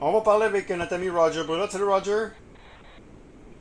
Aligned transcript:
On 0.00 0.12
va 0.12 0.20
parler 0.20 0.44
avec 0.46 0.68
notre 0.70 0.94
ami 0.94 1.08
Roger 1.08 1.42
Brulotte. 1.44 1.70
Salut 1.70 1.84
Roger. 1.84 2.26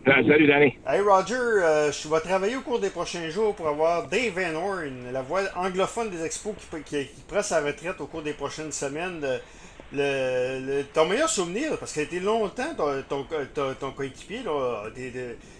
Euh, 0.08 0.12
salut 0.28 0.48
Danny. 0.48 0.78
Hey 0.88 1.02
Roger, 1.02 1.34
euh, 1.36 1.92
je 1.92 2.08
vais 2.08 2.20
travailler 2.20 2.56
au 2.58 2.62
cours 2.62 2.80
des 2.80 2.92
prochains 2.92 3.28
jours 3.30 3.56
pour 3.56 3.68
avoir 3.68 4.08
Dave 4.08 4.34
Van 4.40 4.54
Horn, 4.56 5.12
la 5.12 5.22
voix 5.24 5.42
anglophone 5.56 6.10
des 6.12 6.24
expos 6.24 6.54
qui, 6.58 6.84
qui, 6.84 7.06
qui 7.08 7.22
prend 7.28 7.42
sa 7.42 7.62
retraite 7.62 8.00
au 8.00 8.06
cours 8.06 8.22
des 8.22 8.34
prochaines 8.34 8.72
semaines. 8.72 9.26
Le, 9.94 10.60
le- 10.66 10.84
ton 10.94 11.06
meilleur 11.08 11.30
souvenir, 11.30 11.78
parce 11.80 11.94
qu'il 11.94 12.02
a 12.02 12.06
été 12.06 12.20
longtemps 12.20 12.74
ton, 12.76 13.02
ton, 13.08 13.26
ton- 13.54 13.74
ton 13.80 13.92
coéquipier, 13.92 14.42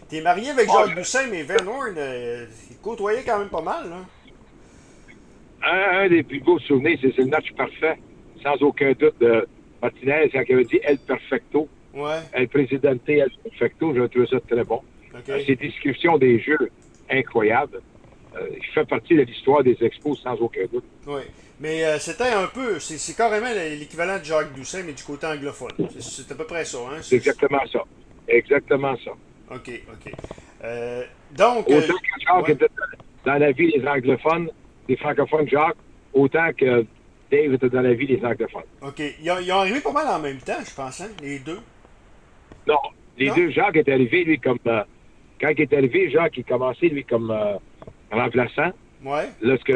t'es, 0.10 0.22
marié 0.22 0.50
avec 0.50 0.68
Jacques 0.70 0.88
Ouais. 0.88 0.96
Bussin, 0.96 1.28
mais 1.32 1.44
Van 1.44 1.66
Horn, 1.68 1.96
euh, 1.98 2.46
il 2.70 2.78
côtoyait 2.78 3.24
quand 3.24 3.40
même 3.40 3.50
pas 3.50 3.62
mal. 3.62 3.90
Là. 3.90 3.98
Un, 5.64 6.00
un 6.06 6.10
des 6.10 6.22
plus 6.24 6.40
beaux 6.42 6.60
souvenirs, 6.60 6.98
c'est 7.02 7.14
c'est 7.16 7.22
le 7.24 7.30
match 7.30 7.52
parfait, 7.56 7.98
sans 8.44 8.56
aucun 8.62 8.92
doute, 8.94 9.18
de 9.20 9.48
Martinez 9.82 10.30
quand 10.32 10.44
il 10.48 10.54
avait 10.56 10.64
dit 10.66 10.80
El 10.84 10.98
Perfecto, 11.00 11.68
Ouais, 11.94 12.20
El 12.34 12.48
Presidente 12.50 13.08
El 13.08 13.32
Perfecto. 13.44 13.94
J'ai 13.96 14.10
trouvé 14.10 14.28
ça 14.28 14.40
très 14.42 14.64
bon. 14.64 14.82
ok. 15.14 15.30
Euh, 15.30 15.40
Ses 15.46 15.56
descriptions 15.56 16.18
des 16.18 16.40
jeux 16.40 16.70
incroyables. 17.10 17.82
Euh, 18.36 18.48
il 18.58 18.66
fait 18.74 18.86
partie 18.86 19.16
de 19.16 19.22
l'histoire 19.22 19.64
des 19.64 19.78
expos, 19.80 20.20
sans 20.22 20.36
aucun 20.36 20.66
doute. 20.72 20.84
Oui. 21.08 21.22
Mais 21.62 21.86
euh, 21.86 21.98
c'était 22.00 22.34
un 22.34 22.48
peu, 22.48 22.80
c'est, 22.80 23.16
carrément 23.16 23.48
l'équivalent 23.54 24.20
de 24.20 24.26
Jacques 24.26 24.54
Bussin, 24.54 24.84
mais 24.86 24.92
du 24.92 25.04
côté 25.04 25.26
anglophone. 25.26 25.72
C'est, 26.00 26.30
à 26.30 26.36
peu 26.36 26.44
près 26.44 26.66
ça. 26.66 26.80
Hein? 26.80 26.98
C'est 27.02 27.16
exactement 27.16 27.66
ça. 27.72 27.80
Exactement 28.28 28.98
ça. 28.98 29.12
Ok, 29.52 29.70
ok. 29.88 30.14
Euh, 30.66 31.04
donc, 31.32 31.68
Autant 31.70 31.78
que 31.80 32.22
Jacques 32.26 32.48
ouais. 32.48 32.54
était 32.54 32.68
dans 33.24 33.36
la 33.38 33.52
vie 33.54 33.72
des 33.72 33.88
anglophones, 33.88 34.50
des 34.90 34.98
francophones, 34.98 35.48
Jacques, 35.48 35.78
autant 36.14 36.52
que 36.58 36.86
Dave 37.32 37.54
était 37.54 37.70
dans 37.70 37.82
la 37.82 37.94
vie 37.94 38.08
des 38.08 38.24
anglophones. 38.24 38.64
ok. 38.82 39.02
Ils 39.22 39.32
ont, 39.32 39.40
ils 39.40 39.52
ont 39.52 39.58
arrivé 39.58 39.80
pas 39.82 39.92
mal 39.92 40.08
en 40.08 40.20
même 40.20 40.38
temps, 40.38 40.60
je 40.68 40.74
pense, 40.74 41.02
hein, 41.02 41.10
les 41.22 41.40
deux. 41.40 41.60
Non, 42.68 42.78
les 43.18 43.28
Non? 43.28 43.36
deux, 43.36 43.50
Jacques 43.52 43.76
est 43.78 43.90
arrivé, 43.90 44.24
lui, 44.24 44.40
comme. 44.40 44.60
euh, 44.68 44.84
quand 45.42 45.50
il 45.50 45.62
est 45.62 45.74
arrivé, 45.74 46.10
Jacques, 46.10 46.38
il 46.38 46.46
commençait, 46.46 46.88
lui, 46.88 47.04
comme 47.04 47.30
euh, 47.32 47.56
remplaçant. 48.12 48.72
Ouais. 49.04 49.30
Lorsque 49.42 49.74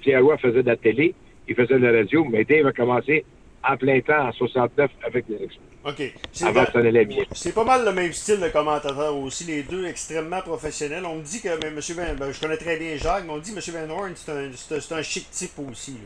Pierre 0.00 0.22
Roy 0.24 0.36
faisait 0.38 0.62
de 0.62 0.68
la 0.68 0.76
télé, 0.76 1.14
il 1.48 1.54
faisait 1.54 1.78
de 1.78 1.86
la 1.86 1.92
radio, 1.92 2.24
mais 2.24 2.44
Dave 2.44 2.66
a 2.66 2.72
commencé 2.72 3.24
en 3.64 3.76
plein 3.76 4.00
temps 4.00 4.26
en 4.28 4.32
69 4.32 4.90
avec 5.06 5.24
les 5.28 5.36
Expos. 5.44 5.62
Ok. 5.84 6.12
C'est, 6.32 7.54
pas 7.54 7.64
mal 7.64 7.84
le 7.84 7.92
même 7.92 8.12
style 8.12 8.40
de 8.40 8.48
commentateur 8.48 9.16
aussi, 9.16 9.44
les 9.44 9.62
deux 9.62 9.84
extrêmement 9.86 10.40
professionnels. 10.40 11.04
On 11.04 11.16
me 11.16 11.22
dit 11.22 11.40
que 11.40 11.48
mais 11.62 11.70
Monsieur 11.70 11.94
Van, 11.94 12.14
ben, 12.18 12.30
je 12.32 12.40
connais 12.40 12.56
très 12.56 12.76
bien 12.76 12.96
Jacques, 12.96 13.24
mais 13.24 13.30
on 13.32 13.36
me 13.36 13.40
dit 13.40 13.52
que 13.54 13.58
M. 13.70 13.88
Van 13.88 13.94
Horn, 13.94 14.12
c'est 14.14 14.30
un, 14.32 14.98
un 14.98 15.02
chic 15.02 15.28
type 15.30 15.58
aussi. 15.70 15.92
là. 15.92 15.98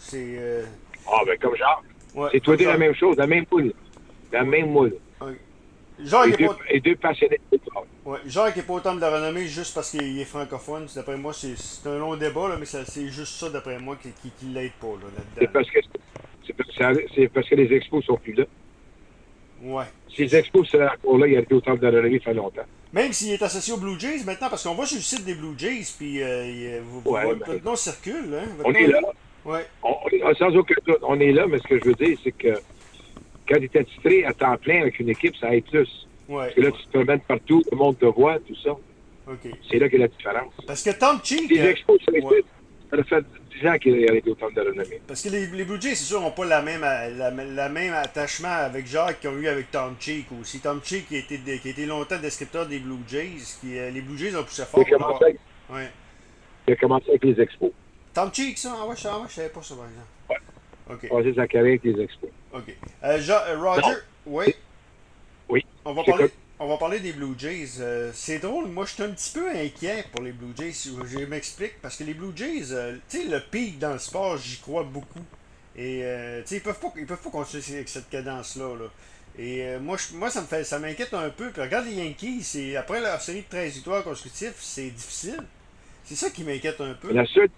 C'est. 0.00 0.18
euh, 0.38 0.64
Ah, 1.06 1.20
ben, 1.26 1.38
comme 1.38 1.56
Jacques. 1.56 1.78
ouais, 2.14 2.28
C'est 2.32 2.40
comme 2.44 2.56
la 2.56 2.76
même 2.78 2.94
chose, 2.94 3.16
la 3.16 3.26
même 3.26 3.44
moule. 3.50 3.72
La 4.32 4.44
même 4.44 4.70
moule. 4.70 4.96
Jacques 6.02 6.28
Et 6.28 6.32
est 6.32 6.36
deux, 6.38 6.46
pas, 6.46 6.56
et 6.70 6.80
deux 6.80 6.96
passionnés 6.96 7.40
de 7.52 7.58
ouais, 8.06 8.18
Jacques 8.26 8.56
est 8.56 8.62
pas 8.62 8.72
autant 8.72 8.94
de 8.94 9.00
la 9.02 9.10
renommée 9.10 9.46
juste 9.46 9.74
parce 9.74 9.90
qu'il 9.90 10.18
est 10.18 10.24
francophone. 10.24 10.86
D'après 10.94 11.16
moi, 11.18 11.34
c'est, 11.34 11.54
un 11.86 11.98
long 11.98 12.16
débat, 12.16 12.48
là, 12.48 12.56
mais 12.58 12.64
c'est 12.64 13.08
juste 13.08 13.34
ça, 13.34 13.50
d'après 13.50 13.78
moi, 13.78 13.96
qui, 14.00 14.08
qui, 14.22 14.30
qui 14.30 14.46
l'aide 14.46 14.72
pas 14.80 14.86
là-dedans. 14.86 15.50
parce 15.52 15.70
que 15.70 15.78
c'est 16.46 16.52
parce 16.54 16.70
que- 16.96 17.06
c'est 17.14 17.28
parce 17.28 17.48
que 17.50 17.54
les 17.54 17.70
expos 17.76 18.02
sont 18.04 18.16
plus 18.16 18.32
là. 18.32 18.44
Ouais. 19.62 19.84
Si 20.08 20.22
les 20.22 20.36
expos 20.36 20.66
seraient 20.70 20.88
encore 20.88 21.18
là, 21.18 21.26
il 21.26 21.34
aurait 21.34 21.42
été 21.42 21.54
au 21.54 21.60
temple 21.60 21.80
de 21.80 21.86
la 21.88 21.98
renommée 21.98 22.14
il 22.14 22.22
fait 22.22 22.32
longtemps. 22.32 22.62
Même 22.94 23.12
s'il 23.12 23.32
est 23.32 23.42
associé 23.42 23.74
aux 23.74 23.76
Blue 23.76 24.00
Jays 24.00 24.24
maintenant, 24.24 24.48
parce 24.48 24.62
qu'on 24.64 24.74
va 24.74 24.86
sur 24.86 24.96
le 24.96 25.02
site 25.02 25.24
des 25.26 25.34
Blue 25.34 25.52
Jays, 25.58 25.84
puis 25.98 26.22
euh, 26.22 26.46
il- 26.46 26.80
vous- 26.80 27.02
Ouais, 27.10 27.26
votre, 27.26 27.46
ben- 27.46 27.60
nom 27.62 27.76
circule. 27.76 28.34
Hein? 28.34 28.46
Votre 28.56 28.68
On 28.68 28.72
nom 28.72 28.78
est 28.78 28.86
là. 28.86 29.00
Ouais. 29.44 29.66
On, 29.82 29.94
on- 30.24 30.34
sans 30.34 30.54
aucun 30.56 30.74
doute, 30.86 30.98
on 31.02 31.18
est 31.20 31.32
là, 31.32 31.46
mais 31.46 31.58
ce 31.58 31.64
que 31.68 31.78
je 31.78 31.84
veux 31.84 31.94
dire, 31.94 32.18
c'est 32.22 32.32
que 32.32 32.54
quand 33.48 33.58
tu 33.58 33.70
es 33.78 33.84
titré 33.84 34.24
à 34.24 34.32
temps 34.32 34.56
plein 34.58 34.82
avec 34.82 34.98
une 35.00 35.08
équipe, 35.08 35.36
ça 35.36 35.54
aide 35.54 35.64
plus. 35.64 36.06
Ouais. 36.28 36.44
Parce 36.44 36.54
que 36.54 36.60
là, 36.60 36.70
tu 36.72 36.84
te 36.86 36.90
promènes 36.92 37.20
partout, 37.20 37.62
le 37.72 37.76
monde 37.76 37.98
te 37.98 38.06
voit, 38.06 38.38
tout 38.40 38.54
ça. 38.62 38.70
C'est 39.70 39.78
là 39.78 39.86
a 39.92 39.96
la 39.96 40.08
différence. 40.08 40.52
Parce 40.66 40.82
que 40.82 40.90
Tom 40.98 41.18
Cheek. 41.22 41.48
Les 41.50 41.60
expos, 41.66 41.98
ça, 42.04 42.12
ouais. 42.12 42.44
ça 42.90 43.02
fait 43.04 43.24
10 43.62 43.68
ans 43.68 43.78
qu'il 43.78 44.10
a 44.10 44.14
été 44.14 44.28
au 44.30 44.34
temple 44.34 44.54
de 44.54 44.60
la 44.62 44.70
renommée. 44.70 45.00
Parce 45.06 45.22
que 45.22 45.28
les, 45.28 45.46
les 45.46 45.64
Blue 45.64 45.80
Jays, 45.80 45.94
c'est 45.94 46.04
sûr, 46.04 46.20
n'ont 46.20 46.32
pas 46.32 46.44
la 46.46 46.62
même, 46.62 46.80
la, 46.80 47.30
la 47.30 47.68
même 47.68 47.92
attachement 47.94 48.48
avec 48.48 48.86
Jacques 48.86 49.20
qu'ils 49.20 49.30
ont 49.30 49.36
eu 49.38 49.46
avec 49.46 49.70
Tom 49.70 49.94
Cheek 50.00 50.26
aussi. 50.40 50.58
Tom 50.60 50.80
Cheek, 50.82 51.06
qui 51.06 51.14
a 51.16 51.18
été, 51.20 51.38
qui 51.38 51.68
a 51.68 51.70
été 51.70 51.86
longtemps 51.86 52.18
descripteur 52.20 52.66
des 52.66 52.80
Blue 52.80 52.96
Jays, 53.08 53.30
qui, 53.60 53.78
euh, 53.78 53.90
les 53.90 54.00
Blue 54.00 54.18
Jays 54.18 54.34
ont 54.34 54.42
poussé 54.42 54.62
Il 54.62 54.66
fort. 54.66 54.80
a, 54.80 54.84
commencé 54.98 55.24
Ouais. 55.70 55.88
il 56.66 56.72
a 56.72 56.76
commencé 56.76 57.10
avec 57.10 57.24
les 57.24 57.40
expos. 57.40 57.70
Tom 58.14 58.32
Cheek, 58.32 58.58
ça? 58.58 58.74
Ah 58.80 58.86
ouais, 58.86 58.96
je, 58.96 59.06
ah 59.08 59.18
ouais, 59.18 59.26
je 59.28 59.34
savais 59.34 59.48
pas 59.48 59.62
ça, 59.62 59.74
par 59.74 59.86
exemple. 59.86 60.06
Ouais. 61.10 61.20
OK. 61.22 61.34
Sa 61.36 61.46
carrière 61.46 61.78
avec 61.80 61.84
les 61.84 62.02
expos. 62.02 62.30
OK. 62.52 62.76
Euh, 63.04 63.18
euh, 63.28 63.58
Roger, 63.58 63.82
Non. 63.82 63.94
oui. 64.26 64.54
Oui. 65.48 65.66
On 65.84 65.92
va, 65.94 66.04
parler, 66.04 66.30
on 66.58 66.68
va 66.68 66.76
parler 66.76 67.00
des 67.00 67.12
Blue 67.12 67.34
Jays. 67.38 67.80
Euh, 67.80 68.10
c'est 68.14 68.38
drôle, 68.38 68.66
moi 68.66 68.84
je 68.84 68.92
suis 68.94 69.02
un 69.02 69.10
petit 69.10 69.32
peu 69.32 69.48
inquiet 69.50 70.04
pour 70.12 70.22
les 70.22 70.32
Blue 70.32 70.52
Jays. 70.56 70.72
Je 71.06 71.24
m'explique, 71.24 71.80
parce 71.80 71.96
que 71.96 72.04
les 72.04 72.14
Blue 72.14 72.32
Jays, 72.36 72.72
euh, 72.72 72.96
tu 73.08 73.18
sais, 73.22 73.24
le 73.28 73.40
pic 73.40 73.78
dans 73.78 73.92
le 73.92 73.98
sport, 73.98 74.36
j'y 74.36 74.58
crois 74.58 74.82
beaucoup. 74.84 75.24
Et 75.76 76.00
euh, 76.04 76.42
tu 76.42 76.48
sais, 76.48 76.56
ils 76.56 76.60
peuvent 76.62 76.78
pas, 76.78 76.92
ils 76.96 77.06
peuvent 77.06 77.22
pas 77.22 77.30
continuer 77.30 77.62
avec 77.76 77.88
cette 77.88 78.10
cadence-là. 78.10 78.76
Là. 78.76 78.86
Et 79.38 79.78
moi, 79.78 79.96
je- 79.96 80.16
moi, 80.16 80.28
ça 80.30 80.40
me 80.42 80.46
fait, 80.46 80.64
ça 80.64 80.78
m'inquiète 80.78 81.14
un 81.14 81.30
peu. 81.30 81.50
Puis 81.50 81.62
regarde 81.62 81.86
les 81.86 81.94
Yankees, 81.94 82.42
c'est 82.42 82.76
après 82.76 83.00
leur 83.00 83.20
série 83.20 83.42
de 83.42 83.48
13 83.48 83.74
victoires 83.74 84.02
consécutives, 84.04 84.54
c'est 84.58 84.90
difficile. 84.90 85.38
C'est 86.04 86.16
ça 86.16 86.28
qui 86.30 86.42
m'inquiète 86.44 86.80
un 86.80 86.94
peu. 86.94 87.12
La 87.12 87.24
seule, 87.26 87.48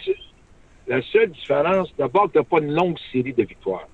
la 0.87 1.03
seule 1.03 1.31
différence, 1.31 1.93
d'abord, 1.97 2.31
tu 2.31 2.38
n'as 2.38 2.44
pas 2.44 2.59
une 2.59 2.75
longue 2.75 2.98
série 3.12 3.32
de 3.32 3.43
victoires. 3.43 3.88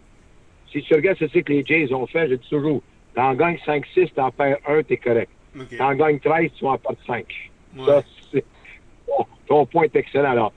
Si 0.73 0.83
tu 0.83 0.95
regardes 0.95 1.19
ce 1.19 1.27
que 1.27 1.53
les 1.53 1.65
Jays 1.65 1.93
ont 1.93 2.07
fait, 2.07 2.29
je 2.29 2.35
dis 2.35 2.49
toujours, 2.49 2.83
t'en 3.15 3.35
gagnes 3.35 3.59
5-6, 3.67 4.13
t'en 4.15 4.31
perds 4.31 4.59
1, 4.67 4.83
t'es 4.83 4.97
correct. 4.97 5.31
Ok. 5.59 5.77
T'en 5.77 5.95
gagnes 5.95 6.21
13, 6.21 6.51
tu 6.57 6.65
vas 6.65 6.73
en 6.73 6.79
perdre 6.79 6.99
5. 7.07 7.25
Ouais. 7.77 7.85
Ça, 7.87 8.03
c'est... 8.33 8.45
Bon, 9.07 9.27
ton 9.47 9.67
point 9.67 9.85
est 9.85 9.97
excellent. 9.97 10.31
Alors, 10.31 10.53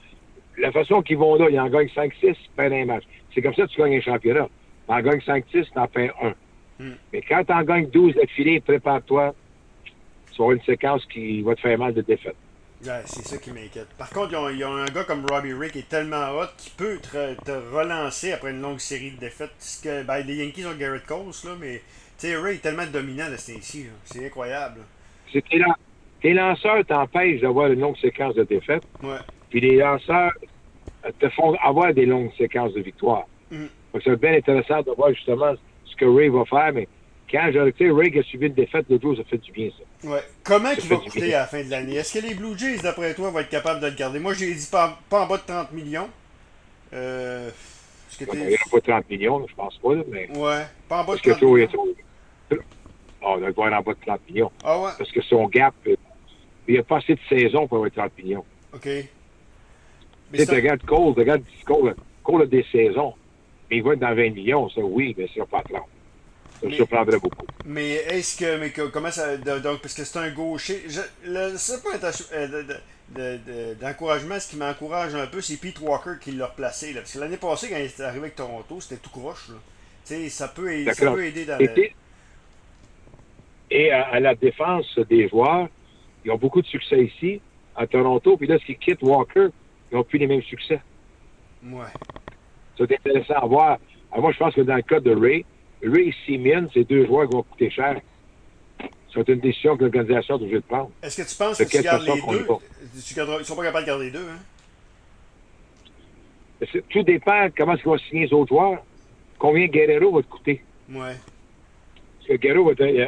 la 0.57 0.71
façon 0.71 1.01
qu'ils 1.01 1.17
vont 1.17 1.35
là, 1.35 1.47
ils 1.49 1.59
en 1.59 1.69
gagnent 1.69 1.87
5-6, 1.87 2.13
ils 2.23 2.35
perdent 2.55 2.73
un 2.73 2.85
match. 2.85 3.03
C'est 3.33 3.41
comme 3.41 3.53
ça 3.53 3.63
que 3.63 3.71
tu 3.71 3.81
gagnes 3.81 3.97
un 3.97 4.01
championnat. 4.01 4.49
T'en 4.87 5.01
gagnes 5.01 5.19
5-6, 5.19 5.71
t'en 5.73 5.87
perds 5.87 6.13
1. 6.21 6.29
Hmm. 6.83 6.95
Mais 7.13 7.21
quand 7.21 7.43
t'en 7.45 7.63
gagnes 7.63 7.89
12 7.89 8.15
d'affilée, 8.15 8.59
prépare-toi. 8.59 9.33
Tu 10.33 10.41
avoir 10.41 10.55
une 10.55 10.63
séquence 10.63 11.05
qui 11.05 11.41
va 11.41 11.55
te 11.55 11.61
faire 11.61 11.77
mal 11.77 11.93
de 11.93 12.01
défaite. 12.01 12.35
Ouais, 12.83 13.01
c'est 13.05 13.25
ça 13.25 13.37
qui 13.37 13.51
m'inquiète. 13.51 13.87
Par 13.97 14.09
contre, 14.09 14.33
ils 14.33 14.65
ont, 14.65 14.75
un 14.75 14.85
gars 14.85 15.03
comme 15.03 15.23
Robbie 15.29 15.53
Ray 15.53 15.69
qui 15.69 15.79
est 15.79 15.89
tellement 15.89 16.31
hot 16.31 16.47
qui 16.57 16.71
peut 16.71 16.97
te, 16.97 17.35
te 17.43 17.51
relancer 17.51 18.31
après 18.33 18.51
une 18.51 18.61
longue 18.61 18.79
série 18.79 19.11
de 19.11 19.19
défaites. 19.19 19.51
Parce 19.51 19.79
que, 19.83 20.03
ben, 20.03 20.19
les 20.25 20.37
Yankees 20.37 20.65
ont 20.65 20.73
Garrett 20.75 21.05
Coles, 21.05 21.31
là, 21.43 21.51
mais 21.59 21.81
tu 22.19 22.27
sais, 22.27 22.35
Ray 22.35 22.55
est 22.55 22.59
tellement 22.59 22.87
dominant 22.91 23.29
de 23.29 23.37
ce 23.37 23.51
là. 23.51 23.89
C'est 24.05 24.25
incroyable. 24.25 24.81
C'est 25.31 25.47
tes, 25.47 25.59
lan- 25.59 25.75
tes 26.21 26.33
lanceurs 26.33 26.83
t'empêchent 26.85 27.41
d'avoir 27.41 27.71
une 27.71 27.79
longue 27.81 27.97
séquence 27.97 28.33
de 28.33 28.43
défaites. 28.43 28.83
Ouais. 29.03 29.17
Puis 29.51 29.61
les 29.61 29.75
lanceurs 29.77 30.31
euh, 31.05 31.11
te 31.19 31.29
font 31.29 31.53
avoir 31.63 31.93
des 31.93 32.07
longues 32.07 32.31
séquences 32.35 32.73
de 32.73 32.81
victoire. 32.81 33.25
Mm. 33.51 33.65
Donc, 33.93 34.01
C'est 34.03 34.19
bien 34.19 34.33
intéressant 34.33 34.81
de 34.81 34.91
voir 34.97 35.13
justement 35.13 35.53
ce 35.85 35.95
que 35.95 36.05
Ray 36.05 36.29
va 36.29 36.45
faire, 36.45 36.71
mais 36.73 36.87
quand 37.31 37.49
Ray 37.79 38.19
a 38.19 38.23
subi 38.23 38.47
une 38.47 38.53
défaite 38.53 38.85
l'autre 38.89 39.03
jour, 39.03 39.17
ça 39.17 39.23
fait 39.23 39.37
du 39.37 39.51
bien, 39.51 39.69
ça. 39.69 40.09
Ouais. 40.09 40.21
Comment 40.43 40.69
Ça 40.69 40.75
il 40.81 40.87
va 40.89 40.95
coûter 40.97 41.33
à 41.33 41.39
la 41.39 41.47
fin 41.47 41.63
de 41.63 41.69
l'année? 41.69 41.95
Est-ce 41.95 42.19
que 42.19 42.25
les 42.25 42.33
Blue 42.33 42.57
Jays, 42.57 42.77
d'après 42.83 43.13
toi, 43.13 43.29
vont 43.29 43.39
être 43.39 43.49
capables 43.49 43.79
de 43.79 43.87
le 43.87 43.95
garder? 43.95 44.19
Moi, 44.19 44.33
j'ai 44.33 44.53
dit 44.53 44.67
pas, 44.71 44.99
pas 45.09 45.23
en 45.23 45.27
bas 45.27 45.37
de 45.37 45.43
30 45.43 45.71
millions. 45.71 46.09
Euh. 46.93 47.49
Est-ce 48.09 48.25
que 48.25 48.31
a 48.31 48.69
pas 48.71 48.81
30 48.81 49.09
millions, 49.09 49.47
je 49.47 49.55
pense 49.55 49.77
pas, 49.77 49.95
là, 49.95 50.03
mais 50.09 50.29
Ouais. 50.37 50.65
Pas 50.89 51.01
en 51.01 51.05
bas 51.05 51.15
de 51.15 51.19
parce 51.19 51.21
que 51.21 51.29
30 51.31 51.39
trop, 51.39 51.57
il 51.57 51.61
est 51.63 51.67
millions. 51.67 51.85
trop. 52.49 52.57
Oh, 53.23 53.35
il 53.37 53.53
doit 53.53 53.67
être 53.67 53.73
en 53.77 53.81
bas 53.81 53.93
de 53.93 54.05
30 54.05 54.19
millions. 54.29 54.51
Ah 54.63 54.79
ouais? 54.79 54.91
Parce 54.97 55.11
que 55.11 55.21
son 55.21 55.47
gap, 55.47 55.73
euh, 55.87 55.95
il 56.67 56.73
n'y 56.73 56.79
a 56.79 56.83
pas 56.83 56.97
assez 56.97 57.15
de 57.15 57.19
saison 57.29 57.67
pour 57.67 57.77
avoir 57.77 57.91
30 57.91 58.17
millions. 58.17 58.43
OK. 58.73 58.87
Mais 60.31 60.45
tu 60.45 60.51
regardes 60.51 60.83
Cole, 60.83 61.13
tu 61.13 61.19
regardes 61.19 61.43
Cole, 61.65 61.95
Cole 62.23 62.41
a 62.43 62.45
des 62.45 62.65
saisons. 62.71 63.13
Mais 63.69 63.77
il 63.77 63.83
va 63.83 63.93
être 63.93 63.99
dans 63.99 64.13
20 64.15 64.31
millions, 64.31 64.69
ça, 64.69 64.81
oui, 64.81 65.15
mais 65.17 65.27
ça 65.27 65.41
va 65.41 65.45
pas 65.45 65.59
à 65.59 65.63
30. 65.63 65.81
Ça 66.61 66.67
me 66.67 66.73
surprendrait 66.73 67.19
beaucoup. 67.19 67.45
Mais 67.65 67.93
est-ce 67.93 68.37
que. 68.37 68.57
Mais 68.59 68.69
que- 68.69 68.87
comment 68.87 69.11
ça. 69.11 69.35
donc, 69.37 69.81
parce 69.81 69.93
que 69.95 70.03
c'est 70.03 70.19
un 70.19 70.29
gaucher. 70.31 70.83
Je, 70.87 71.01
le 71.25 71.81
point 71.81 71.93
d'attache- 71.93 72.27
euh, 72.33 72.47
de- 72.47 72.61
de- 72.63 72.79
de- 73.09 73.39
de- 73.45 73.73
d'encouragement, 73.81 74.39
ce 74.39 74.49
qui 74.51 74.57
m'encourage 74.57 75.15
un 75.15 75.27
peu, 75.27 75.41
c'est 75.41 75.57
Pete 75.57 75.79
Walker 75.81 76.13
qui 76.21 76.31
l'a 76.31 76.45
replacé. 76.47 76.93
Là. 76.93 77.01
Parce 77.01 77.13
que 77.13 77.19
l'année 77.19 77.37
passée, 77.37 77.69
quand 77.69 77.77
il 77.77 77.85
est 77.85 77.99
arrivé 78.01 78.19
avec 78.19 78.35
Toronto, 78.35 78.79
c'était 78.79 79.01
tout 79.01 79.09
croche. 79.09 79.49
Là. 79.49 79.55
Tu 80.05 80.13
sais, 80.15 80.29
ça 80.29 80.47
peut, 80.47 80.71
aider- 80.71 80.93
ça 80.93 81.11
peut 81.11 81.25
aider 81.25 81.45
dans 81.45 81.57
Et, 81.59 81.93
et 83.69 83.91
à, 83.91 84.03
à 84.09 84.19
la 84.19 84.35
défense 84.35 84.97
des 85.09 85.27
joueurs, 85.29 85.67
ils 86.23 86.31
ont 86.31 86.37
beaucoup 86.37 86.61
de 86.61 86.67
succès 86.67 87.03
ici, 87.05 87.41
à 87.75 87.87
Toronto. 87.87 88.37
Puis 88.37 88.47
là, 88.47 88.57
s'ils 88.65 88.77
quittent 88.77 89.01
Walker, 89.01 89.47
ils 89.91 89.95
n'ont 89.95 90.03
plus 90.03 90.19
les 90.19 90.27
mêmes 90.27 90.41
succès. 90.43 90.79
Ouais. 91.63 91.85
C'est 92.77 92.91
intéressant 92.91 93.33
à 93.35 93.45
voir. 93.45 93.77
Alors, 94.11 94.23
moi, 94.23 94.31
je 94.31 94.37
pense 94.37 94.53
que 94.53 94.61
dans 94.61 94.75
le 94.75 94.81
cas 94.81 94.99
de 94.99 95.15
Ray, 95.15 95.45
Ray 95.83 96.09
et 96.09 96.15
Simeon, 96.25 96.67
c'est 96.73 96.83
deux 96.83 97.05
joueurs 97.05 97.27
qui 97.29 97.35
vont 97.35 97.43
coûter 97.43 97.69
cher. 97.69 97.99
C'est 99.13 99.27
une 99.27 99.39
décision 99.39 99.75
que 99.75 99.81
l'organisation 99.83 100.37
doit 100.37 100.45
obligée 100.45 100.61
de 100.61 100.65
prendre. 100.65 100.89
Est-ce 101.03 101.21
que 101.21 101.29
tu 101.29 101.35
penses 101.35 101.57
De 101.57 101.63
que 101.65 101.69
tu 101.69 101.81
gardes 101.83 102.01
les 102.03 102.21
deux? 102.21 102.45
va? 102.45 102.57
tu 103.05 103.13
garderas- 103.13 103.39
Ils 103.39 103.45
sont 103.45 103.55
pas 103.55 103.63
capables 103.63 103.83
de 103.85 103.89
garder 103.89 104.05
les 104.05 104.11
deux, 104.11 104.27
hein? 104.29 104.39
Tout 106.89 107.03
dépend 107.03 107.47
comment 107.57 107.75
ils 107.75 107.83
vont 107.83 107.97
signer 107.97 108.27
les 108.27 108.33
autres 108.33 108.49
joueurs. 108.49 108.83
Combien 109.39 109.65
Guerrero 109.67 110.11
va 110.13 110.21
te 110.21 110.27
coûter? 110.27 110.63
Ouais. 110.91 111.15
que 112.27 112.33
Garreau 112.35 112.65
va 112.65 112.71
être 112.73 112.81
euh, 112.81 113.05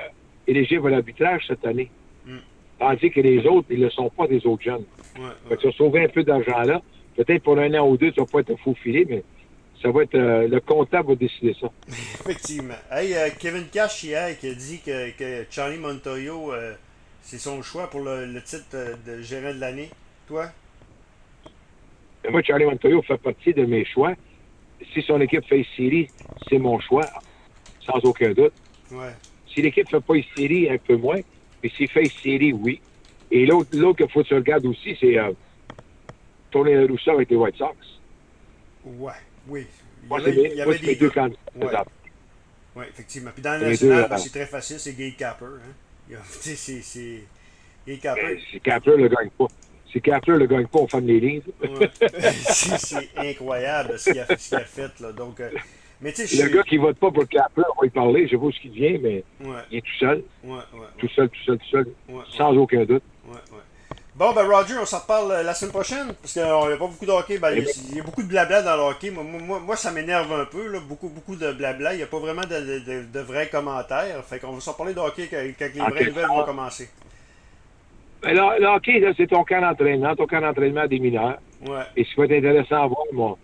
éligible 0.47 0.87
à 0.87 0.91
l'arbitrage 0.91 1.45
cette 1.47 1.63
année. 1.65 1.89
Mm. 2.25 2.37
Tandis 2.79 3.11
que 3.11 3.21
les 3.21 3.45
autres, 3.45 3.67
ils 3.69 3.79
ne 3.79 3.85
le 3.85 3.89
sont 3.91 4.09
pas 4.09 4.25
des 4.27 4.45
autres 4.47 4.63
jeunes. 4.63 4.83
Ouais, 5.17 5.21
Fait 5.43 5.49
ouais. 5.51 5.55
que 5.55 5.61
tu 5.61 5.67
vas 5.67 5.73
sauver 5.73 6.03
un 6.03 6.07
peu 6.09 6.23
d'argent 6.23 6.61
là. 6.63 6.81
Peut-être 7.15 7.43
pour 7.43 7.57
un 7.59 7.71
an 7.75 7.87
ou 7.87 7.95
deux, 7.95 8.11
tu 8.11 8.19
vas 8.19 8.25
pas 8.25 8.39
être 8.39 8.57
filet, 8.75 9.05
mais 9.07 9.23
ça 9.81 9.91
va 9.91 10.03
être 10.03 10.15
euh, 10.15 10.47
le 10.47 10.59
comptable 10.61 11.09
va 11.09 11.15
décider 11.15 11.55
ça. 11.59 11.67
Effectivement. 11.87 12.75
Hey, 12.91 13.13
euh, 13.15 13.29
Kevin 13.37 13.65
Cash 13.67 14.03
hier 14.03 14.37
qui 14.39 14.49
a 14.49 14.53
dit 14.53 14.79
que, 14.79 15.11
que 15.11 15.45
Charlie 15.49 15.77
Montoyo, 15.77 16.53
euh, 16.53 16.73
c'est 17.21 17.37
son 17.37 17.61
choix 17.61 17.89
pour 17.89 18.01
le, 18.01 18.25
le 18.25 18.41
titre 18.41 18.75
de 19.05 19.21
gérant 19.21 19.53
de 19.53 19.59
l'année. 19.59 19.89
Toi? 20.27 20.51
Moi, 22.29 22.41
Charlie 22.43 22.65
Montoyo 22.65 23.01
fait 23.01 23.17
partie 23.17 23.53
de 23.53 23.65
mes 23.65 23.83
choix. 23.83 24.13
Si 24.93 25.01
son 25.01 25.19
équipe 25.21 25.45
fait 25.45 25.59
une 25.59 25.65
série, 25.75 26.07
c'est 26.49 26.57
mon 26.57 26.79
choix, 26.79 27.05
sans 27.85 27.99
aucun 28.03 28.31
doute. 28.31 28.53
Ouais. 28.91 29.13
Si 29.47 29.61
l'équipe 29.61 29.89
fait 29.89 29.99
pas 29.99 30.15
une 30.15 30.23
série, 30.35 30.69
un 30.69 30.77
peu 30.77 30.95
moins. 30.95 31.19
Mais 31.61 31.69
s'il 31.69 31.89
fait 31.89 32.03
une 32.03 32.09
série, 32.09 32.53
oui. 32.53 32.81
Et 33.31 33.45
l'autre, 33.45 33.69
l'autre 33.73 33.97
qu'il 33.97 34.09
faut 34.09 34.23
que 34.23 34.27
tu 34.27 34.35
regardes 34.35 34.65
aussi, 34.65 34.95
c'est 34.99 35.17
Tony 36.51 36.75
Russa 36.75 37.11
avec 37.11 37.29
les 37.29 37.35
White 37.35 37.57
Sox. 37.57 37.75
Ouais. 38.85 39.11
Oui. 39.47 39.67
Il 40.05 40.11
y 40.11 40.61
avait, 40.61 40.75
il 40.77 40.83
y 40.83 40.85
des 40.85 40.95
deux 40.95 41.09
candidats. 41.09 41.39
Ouais. 41.55 41.71
Oui, 42.75 42.85
effectivement. 42.89 43.31
Puis 43.33 43.43
dans 43.43 43.59
le 43.59 43.69
national, 43.69 44.07
ben, 44.09 44.15
euh, 44.15 44.17
c'est 44.17 44.29
très 44.29 44.45
facile, 44.45 44.79
c'est 44.79 44.93
Gay 44.93 45.13
Capper. 45.17 45.45
Hein? 45.45 46.15
C'est. 46.23 47.23
Gay 47.87 47.97
Capper. 47.97 48.21
Mais 48.23 48.39
Si 48.51 48.59
Kapler 48.59 48.97
le 48.97 49.07
gagne 49.07 49.29
pas. 49.29 49.47
Si 49.91 50.01
Kapler 50.01 50.37
le 50.37 50.47
gagne 50.47 50.67
pas, 50.67 50.79
on 50.79 50.87
ferme 50.87 51.05
les 51.05 51.19
lignes. 51.19 51.41
Ouais. 51.61 51.89
c'est, 52.31 53.09
incroyable 53.15 53.99
ce 53.99 54.09
qu'il 54.11 54.19
a, 54.55 54.65
fait. 54.65 54.99
Là. 54.99 55.11
Donc, 55.11 55.39
euh, 55.39 55.49
mais 56.01 56.13
Le 56.17 56.49
gars 56.49 56.63
qui 56.63 56.77
vote 56.77 56.97
pas 56.97 57.11
pour 57.11 57.27
Kapler, 57.27 57.63
on 57.77 57.81
va 57.81 57.87
y 57.87 57.89
parler. 57.89 58.27
Je 58.27 58.35
où 58.35 58.51
ce 58.51 58.59
qu'il 58.59 58.71
devient, 58.71 58.97
mais 58.97 59.23
Ouais, 59.41 59.61
il 59.71 59.77
est 59.77 59.81
tout 59.81 59.97
seul. 59.99 60.23
ouais. 60.43 60.59
Tout 60.97 61.09
seul, 61.09 61.29
tout 61.29 61.43
seul, 61.45 61.57
tout 61.57 61.69
seul. 61.69 61.87
Sans 62.35 62.55
aucun 62.55 62.85
doute. 62.85 63.03
Ouais, 63.25 63.33
ouais. 63.51 63.59
Bon, 64.15 64.31
ben 64.31 64.45
Roger, 64.47 64.75
on 64.79 64.85
s'en 64.85 64.99
reparle 64.99 65.31
euh, 65.31 65.43
la 65.43 65.55
semaine 65.55 65.71
prochaine, 65.71 66.13
parce 66.21 66.33
qu'il 66.33 66.43
n'y 66.43 66.47
a 66.47 66.77
pas 66.77 66.87
beaucoup 66.87 67.05
de 67.05 67.11
hockey. 67.11 67.39
Ben, 67.39 67.51
il, 67.51 67.63
y 67.63 67.67
a, 67.67 67.71
il 67.89 67.97
y 67.97 67.99
a 67.99 68.03
beaucoup 68.03 68.21
de 68.21 68.27
blabla 68.27 68.61
dans 68.61 68.75
le 68.77 68.83
hockey. 68.83 69.09
Moi, 69.09 69.23
moi, 69.23 69.59
moi 69.59 69.75
ça 69.75 69.91
m'énerve 69.91 70.31
un 70.31 70.45
peu, 70.45 70.67
là, 70.67 70.79
beaucoup, 70.87 71.09
beaucoup 71.09 71.35
de 71.35 71.51
blabla. 71.51 71.93
Il 71.93 71.97
n'y 71.97 72.03
a 72.03 72.07
pas 72.07 72.19
vraiment 72.19 72.43
de, 72.43 72.47
de, 72.47 72.79
de- 72.79 73.05
de 73.11 73.19
vrais 73.21 73.49
commentaires. 73.49 74.23
Fait 74.23 74.37
qu'on 74.39 74.51
va 74.51 74.59
s'en 74.59 74.73
parler 74.73 74.93
de 74.93 74.99
hockey 74.99 75.27
quand, 75.31 75.37
quand 75.57 75.69
les 75.73 75.87
vraies 75.87 76.05
nouvelles 76.05 76.27
vont 76.27 76.43
commencer. 76.43 76.89
Mais 78.23 78.35
là, 78.35 78.55
le 78.59 78.67
hockey, 78.67 78.99
là, 78.99 79.13
c'est 79.17 79.27
ton 79.27 79.43
camp 79.43 79.61
d'entraînement, 79.61 80.15
ton 80.15 80.27
camp 80.27 80.41
d'entraînement 80.41 80.85
des 80.85 80.99
mineurs. 80.99 81.39
Ouais, 81.67 81.81
Et 81.95 82.03
ce 82.03 82.09
qui 82.11 82.15
va 82.17 82.25
être 82.25 82.33
intéressant 82.33 82.83
à 82.83 82.87
voir, 82.87 83.05
moi, 83.13 83.37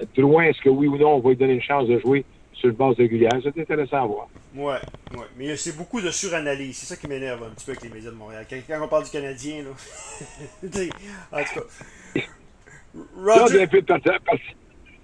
euh, 0.00 0.04
de 0.14 0.22
loin, 0.22 0.44
est-ce 0.44 0.60
que 0.62 0.68
oui 0.68 0.86
ou 0.86 0.96
non, 0.98 1.14
on 1.16 1.20
va 1.20 1.30
lui 1.30 1.36
donner 1.36 1.54
une 1.54 1.62
chance 1.62 1.88
de 1.88 1.98
jouer 1.98 2.24
sur 2.52 2.68
le 2.68 2.74
base 2.74 2.94
régulière? 2.96 3.32
C'est 3.42 3.58
intéressant 3.58 4.02
à 4.02 4.06
voir. 4.06 4.28
ouais, 4.54 4.78
ouais. 5.16 5.26
Mais 5.36 5.56
c'est 5.56 5.76
beaucoup 5.76 6.00
de 6.00 6.10
suranalyse. 6.10 6.76
C'est 6.78 6.86
ça 6.86 6.96
qui 6.96 7.08
m'énerve 7.08 7.42
un 7.44 7.50
petit 7.50 7.64
peu 7.66 7.72
avec 7.72 7.82
les 7.84 7.90
médias 7.90 8.10
de 8.10 8.16
Montréal. 8.16 8.46
Quand, 8.48 8.56
quand 8.68 8.84
on 8.84 8.88
parle 8.88 9.04
du 9.04 9.10
Canadien, 9.10 9.64
là. 9.64 9.70
En 11.32 11.42
tout 11.44 11.54
cas. 11.54 11.60
Là, 12.14 12.20
ils 12.94 13.38
sont 13.38 13.44
Roger, 13.44 13.62
un 13.62 13.66
peu 13.66 13.82
parti- 13.82 14.08
parti- 14.24 14.56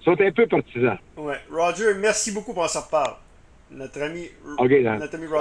sont 0.03 0.21
un 0.21 0.31
peu 0.31 0.47
partisans. 0.47 0.97
ouais. 1.17 1.37
Roger, 1.51 1.93
merci 1.95 2.31
beaucoup 2.31 2.53
pour 2.53 2.69
s'en 2.69 2.81
reparle. 2.81 3.15
Notre 3.71 4.01
ami, 4.01 4.27
notre 4.99 5.15
ami 5.15 5.25
Roger. 5.27 5.35